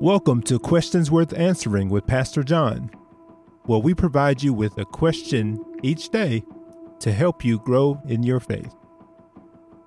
Welcome 0.00 0.42
to 0.44 0.58
Questions 0.58 1.10
Worth 1.10 1.38
Answering 1.38 1.90
with 1.90 2.06
Pastor 2.06 2.42
John, 2.42 2.90
where 3.64 3.80
we 3.80 3.92
provide 3.92 4.42
you 4.42 4.54
with 4.54 4.78
a 4.78 4.86
question 4.86 5.62
each 5.82 6.08
day 6.08 6.42
to 7.00 7.12
help 7.12 7.44
you 7.44 7.58
grow 7.58 8.00
in 8.08 8.22
your 8.22 8.40
faith. 8.40 8.74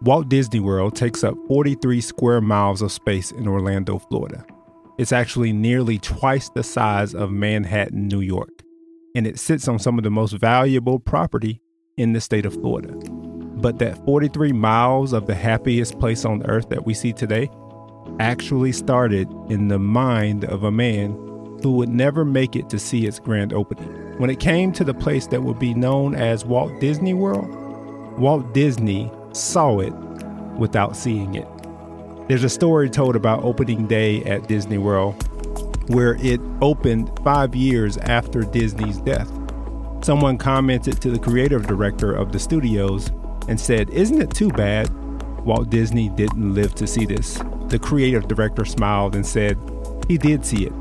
Walt 0.04 0.30
Disney 0.30 0.60
World 0.60 0.96
takes 0.96 1.24
up 1.24 1.34
43 1.48 2.00
square 2.00 2.42
miles 2.42 2.84
of 2.84 2.92
space 2.92 3.32
in 3.32 3.48
Orlando, 3.48 3.98
Florida. 3.98 4.46
It's 5.00 5.12
actually 5.12 5.52
nearly 5.52 5.98
twice 5.98 6.48
the 6.50 6.64
size 6.64 7.16
of 7.16 7.32
Manhattan, 7.32 8.08
New 8.08 8.22
York, 8.22 8.62
and 9.16 9.26
it 9.26 9.40
sits 9.40 9.68
on 9.68 9.80
some 9.80 9.98
of 9.98 10.04
the 10.04 10.12
most 10.12 10.34
valuable 10.34 11.00
property 11.00 11.60
in 11.98 12.14
the 12.14 12.22
state 12.22 12.46
of 12.46 12.54
Florida. 12.54 12.94
But 13.00 13.80
that 13.80 13.98
43 14.06 14.52
miles 14.52 15.12
of 15.12 15.26
the 15.26 15.34
happiest 15.34 15.98
place 16.00 16.24
on 16.24 16.46
earth 16.46 16.70
that 16.70 16.86
we 16.86 16.94
see 16.94 17.14
today 17.14 17.50
actually 18.20 18.72
started 18.72 19.32
in 19.50 19.68
the 19.68 19.80
mind 19.80 20.46
of 20.46 20.64
a 20.64 20.72
man 20.72 21.12
who 21.62 21.72
would 21.74 21.90
never 21.90 22.26
make 22.26 22.56
it 22.56 22.70
to 22.70 22.80
see 22.80 23.06
its 23.06 23.20
grand 23.20 23.54
opening. 23.54 23.90
When 24.18 24.30
it 24.30 24.40
came 24.40 24.72
to 24.74 24.84
the 24.84 24.94
place 24.94 25.28
that 25.28 25.42
would 25.42 25.60
be 25.60 25.74
known 25.74 26.14
as 26.14 26.46
Walt 26.46 26.80
Disney 26.80 27.14
World, 27.14 27.50
Walt 28.20 28.54
Disney 28.54 29.12
saw 29.32 29.80
it 29.80 29.94
without 30.58 30.96
seeing 30.96 31.36
it. 31.36 31.48
There's 32.28 32.44
a 32.44 32.50
story 32.50 32.90
told 32.90 33.16
about 33.16 33.44
opening 33.44 33.88
day 33.88 34.24
at 34.24 34.48
Disney 34.48 34.78
World 34.78 35.16
where 35.90 36.16
it 36.22 36.40
opened 36.62 37.12
five 37.24 37.56
years 37.56 37.98
after 37.98 38.42
Disney's 38.42 39.00
death. 39.00 39.30
Someone 40.02 40.38
commented 40.38 41.02
to 41.02 41.10
the 41.12 41.20
creative 41.20 41.66
director 41.68 42.14
of 42.14 42.32
the 42.32 42.40
studios 42.40 43.10
and 43.48 43.60
said, 43.60 43.90
Isn't 43.90 44.22
it 44.22 44.34
too 44.34 44.50
bad 44.50 44.90
Walt 45.44 45.70
Disney 45.70 46.10
didn't 46.10 46.54
live 46.54 46.76
to 46.76 46.88
see 46.88 47.06
this? 47.06 47.40
The 47.74 47.80
creative 47.80 48.28
director 48.28 48.66
smiled 48.66 49.16
and 49.16 49.26
said, 49.26 49.58
He 50.08 50.20
did 50.20 50.46
see 50.46 50.68
it. 50.68 50.74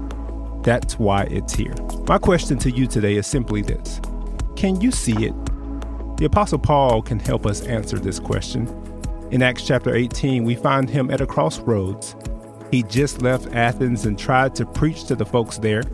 That's 0.62 0.98
why 0.98 1.22
it's 1.22 1.54
here. 1.54 1.74
My 2.06 2.18
question 2.18 2.58
to 2.58 2.70
you 2.70 2.86
today 2.86 3.16
is 3.16 3.26
simply 3.26 3.62
this 3.62 3.98
Can 4.56 4.78
you 4.78 4.90
see 4.90 5.24
it? 5.24 5.34
The 6.18 6.26
Apostle 6.26 6.58
Paul 6.58 7.00
can 7.00 7.18
help 7.18 7.46
us 7.46 7.62
answer 7.62 7.98
this 7.98 8.20
question. 8.20 8.68
In 9.30 9.42
Acts 9.42 9.66
chapter 9.66 9.94
18, 9.94 10.44
we 10.44 10.54
find 10.54 10.90
him 10.90 11.10
at 11.10 11.22
a 11.22 11.26
crossroads. 11.26 12.14
He 12.70 12.82
just 12.82 13.22
left 13.22 13.54
Athens 13.54 14.04
and 14.04 14.18
tried 14.18 14.54
to 14.56 14.66
preach 14.66 15.04
to 15.04 15.14
the 15.14 15.24
folks 15.24 15.56
there. 15.56 15.84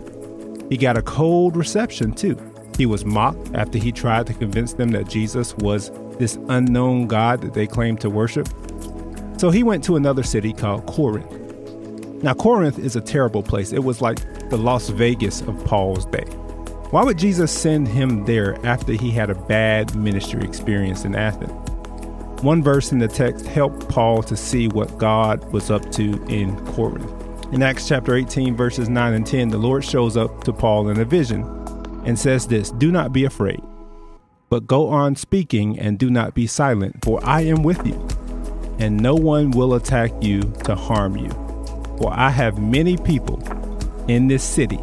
He 0.68 0.76
got 0.76 0.98
a 0.98 1.02
cold 1.02 1.56
reception, 1.56 2.10
too. 2.10 2.36
He 2.76 2.86
was 2.86 3.04
mocked 3.04 3.54
after 3.54 3.78
he 3.78 3.92
tried 3.92 4.26
to 4.26 4.34
convince 4.34 4.72
them 4.72 4.90
that 4.90 5.08
Jesus 5.08 5.56
was 5.58 5.92
this 6.18 6.40
unknown 6.48 7.06
God 7.06 7.40
that 7.42 7.54
they 7.54 7.68
claimed 7.68 8.00
to 8.00 8.10
worship. 8.10 8.48
So 9.38 9.50
he 9.50 9.62
went 9.62 9.84
to 9.84 9.94
another 9.94 10.24
city 10.24 10.52
called 10.52 10.86
Corinth. 10.86 11.32
Now, 12.24 12.34
Corinth 12.34 12.78
is 12.80 12.96
a 12.96 13.00
terrible 13.00 13.42
place. 13.42 13.72
It 13.72 13.84
was 13.84 14.02
like 14.02 14.18
the 14.50 14.58
Las 14.58 14.88
Vegas 14.88 15.42
of 15.42 15.64
Paul's 15.64 16.06
day. 16.06 16.24
Why 16.90 17.04
would 17.04 17.18
Jesus 17.18 17.52
send 17.52 17.86
him 17.86 18.24
there 18.24 18.58
after 18.66 18.94
he 18.94 19.12
had 19.12 19.30
a 19.30 19.36
bad 19.36 19.94
ministry 19.94 20.42
experience 20.42 21.04
in 21.04 21.14
Athens? 21.14 21.52
One 22.42 22.64
verse 22.64 22.90
in 22.90 22.98
the 22.98 23.06
text 23.06 23.46
helped 23.46 23.88
Paul 23.88 24.24
to 24.24 24.36
see 24.36 24.66
what 24.66 24.98
God 24.98 25.52
was 25.52 25.70
up 25.70 25.88
to 25.92 26.20
in 26.28 26.56
Corinth. 26.66 27.12
In 27.52 27.62
Acts 27.62 27.86
chapter 27.86 28.16
18, 28.16 28.56
verses 28.56 28.88
9 28.88 29.14
and 29.14 29.26
10, 29.26 29.50
the 29.50 29.58
Lord 29.58 29.84
shows 29.84 30.16
up 30.16 30.42
to 30.44 30.52
Paul 30.52 30.88
in 30.88 30.98
a 30.98 31.04
vision 31.04 31.42
and 32.04 32.18
says 32.18 32.46
this 32.46 32.72
Do 32.72 32.90
not 32.90 33.12
be 33.12 33.24
afraid, 33.24 33.62
but 34.50 34.66
go 34.66 34.88
on 34.88 35.14
speaking 35.14 35.78
and 35.78 35.98
do 35.98 36.10
not 36.10 36.34
be 36.34 36.46
silent, 36.46 37.04
for 37.04 37.24
I 37.24 37.42
am 37.42 37.62
with 37.62 37.86
you, 37.86 38.08
and 38.78 38.96
no 38.96 39.14
one 39.14 39.50
will 39.50 39.74
attack 39.74 40.12
you 40.20 40.42
to 40.64 40.74
harm 40.74 41.16
you. 41.16 41.30
For 41.98 42.12
I 42.12 42.30
have 42.30 42.58
many 42.58 42.96
people 42.96 43.42
in 44.08 44.28
this 44.28 44.44
city 44.44 44.80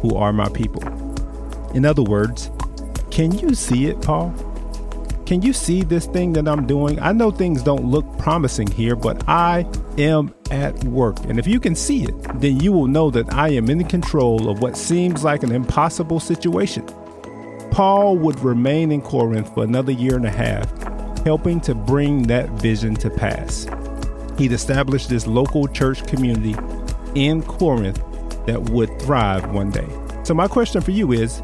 who 0.00 0.16
are 0.16 0.32
my 0.32 0.48
people. 0.48 0.82
In 1.74 1.84
other 1.84 2.02
words, 2.02 2.50
can 3.10 3.32
you 3.32 3.54
see 3.54 3.86
it, 3.86 4.00
Paul? 4.00 4.34
Can 5.26 5.42
you 5.42 5.52
see 5.52 5.82
this 5.82 6.06
thing 6.06 6.32
that 6.32 6.48
I'm 6.48 6.66
doing? 6.66 6.98
I 7.00 7.12
know 7.12 7.30
things 7.30 7.62
don't 7.62 7.84
look 7.84 8.06
promising 8.16 8.66
here, 8.68 8.96
but 8.96 9.28
I 9.28 9.66
am 9.98 10.34
at 10.50 10.82
work. 10.84 11.18
And 11.24 11.38
if 11.38 11.46
you 11.46 11.60
can 11.60 11.74
see 11.74 12.04
it, 12.04 12.14
then 12.40 12.60
you 12.60 12.72
will 12.72 12.86
know 12.86 13.10
that 13.10 13.30
I 13.34 13.50
am 13.50 13.68
in 13.68 13.84
control 13.84 14.48
of 14.48 14.62
what 14.62 14.74
seems 14.74 15.24
like 15.24 15.42
an 15.42 15.52
impossible 15.52 16.18
situation. 16.18 16.86
Paul 17.70 18.16
would 18.16 18.40
remain 18.40 18.90
in 18.90 19.02
Corinth 19.02 19.52
for 19.52 19.64
another 19.64 19.92
year 19.92 20.16
and 20.16 20.24
a 20.24 20.30
half, 20.30 20.66
helping 21.24 21.60
to 21.62 21.74
bring 21.74 22.24
that 22.24 22.48
vision 22.50 22.94
to 22.96 23.10
pass. 23.10 23.66
He'd 24.38 24.52
established 24.52 25.08
this 25.08 25.26
local 25.26 25.66
church 25.66 26.06
community 26.06 26.56
in 27.14 27.42
Corinth 27.42 28.02
that 28.46 28.70
would 28.70 29.00
thrive 29.00 29.50
one 29.52 29.70
day. 29.70 29.88
So, 30.24 30.34
my 30.34 30.48
question 30.48 30.80
for 30.80 30.90
you 30.90 31.12
is 31.12 31.42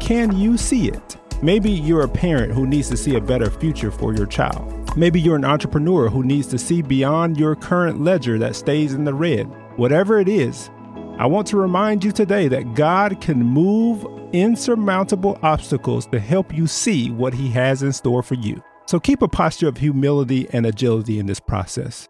can 0.00 0.36
you 0.36 0.56
see 0.56 0.88
it? 0.88 1.16
Maybe 1.42 1.70
you're 1.70 2.02
a 2.02 2.08
parent 2.08 2.52
who 2.52 2.66
needs 2.66 2.88
to 2.88 2.96
see 2.96 3.16
a 3.16 3.20
better 3.20 3.50
future 3.50 3.90
for 3.90 4.14
your 4.14 4.26
child. 4.26 4.96
Maybe 4.96 5.20
you're 5.20 5.36
an 5.36 5.44
entrepreneur 5.44 6.08
who 6.08 6.24
needs 6.24 6.48
to 6.48 6.58
see 6.58 6.82
beyond 6.82 7.38
your 7.38 7.54
current 7.54 8.00
ledger 8.00 8.38
that 8.38 8.56
stays 8.56 8.94
in 8.94 9.04
the 9.04 9.14
red. 9.14 9.44
Whatever 9.76 10.18
it 10.18 10.28
is, 10.28 10.70
I 11.18 11.26
want 11.26 11.46
to 11.48 11.56
remind 11.56 12.04
you 12.04 12.12
today 12.12 12.48
that 12.48 12.74
God 12.74 13.20
can 13.20 13.38
move 13.38 14.06
insurmountable 14.32 15.38
obstacles 15.42 16.06
to 16.06 16.18
help 16.18 16.52
you 16.54 16.66
see 16.66 17.10
what 17.10 17.34
He 17.34 17.50
has 17.50 17.82
in 17.82 17.92
store 17.92 18.22
for 18.22 18.34
you. 18.34 18.62
So 18.88 18.98
keep 18.98 19.20
a 19.20 19.28
posture 19.28 19.68
of 19.68 19.76
humility 19.76 20.48
and 20.50 20.64
agility 20.64 21.18
in 21.18 21.26
this 21.26 21.40
process 21.40 22.08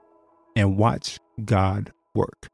and 0.55 0.77
watch 0.77 1.19
God 1.45 1.93
work. 2.15 2.47